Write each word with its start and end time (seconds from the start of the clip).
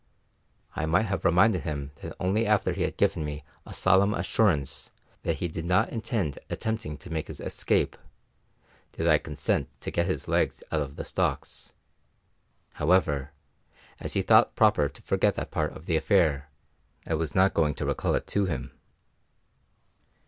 I 0.75 0.87
might 0.87 1.05
have 1.05 1.23
reminded 1.25 1.61
him 1.61 1.91
that 2.01 2.15
only 2.19 2.43
after 2.47 2.73
he 2.73 2.81
had 2.81 2.97
given 2.97 3.23
me 3.23 3.43
a 3.67 3.71
solemn 3.71 4.15
assurance 4.15 4.89
that 5.21 5.35
he 5.35 5.47
did 5.47 5.63
not 5.63 5.89
intend 5.91 6.39
attempting 6.49 6.97
to 6.97 7.11
make 7.11 7.27
his 7.27 7.39
escape, 7.39 7.95
did 8.93 9.07
I 9.07 9.19
consent 9.19 9.69
to 9.81 9.91
get 9.91 10.07
his 10.07 10.27
legs 10.27 10.63
out 10.71 10.81
of 10.81 10.95
the 10.95 11.05
stocks. 11.05 11.73
However, 12.71 13.31
as 13.99 14.13
he 14.13 14.23
thought 14.23 14.55
proper 14.55 14.89
to 14.89 15.01
forget 15.03 15.35
that 15.35 15.51
part 15.51 15.71
of 15.73 15.85
the 15.85 15.97
affair 15.97 16.49
I 17.05 17.13
was 17.13 17.35
not 17.35 17.53
going 17.53 17.75
to 17.75 17.85
recall 17.85 18.15
it 18.15 18.25
to 18.25 18.45
him. 18.47 18.71